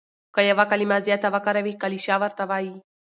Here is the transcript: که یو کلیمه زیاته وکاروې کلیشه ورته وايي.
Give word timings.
که 0.33 0.41
یو 0.49 0.59
کلیمه 0.71 0.97
زیاته 1.05 1.27
وکاروې 1.35 1.73
کلیشه 1.81 2.15
ورته 2.21 2.43
وايي. 2.49 2.75